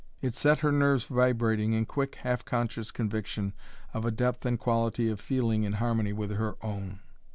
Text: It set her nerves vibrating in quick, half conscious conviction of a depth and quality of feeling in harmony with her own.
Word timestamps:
It 0.19 0.33
set 0.33 0.61
her 0.61 0.71
nerves 0.71 1.03
vibrating 1.03 1.73
in 1.73 1.85
quick, 1.85 2.15
half 2.23 2.43
conscious 2.43 2.89
conviction 2.89 3.53
of 3.93 4.03
a 4.03 4.09
depth 4.09 4.47
and 4.47 4.57
quality 4.57 5.07
of 5.09 5.19
feeling 5.19 5.63
in 5.63 5.73
harmony 5.73 6.11
with 6.11 6.31
her 6.31 6.55
own. 6.63 7.01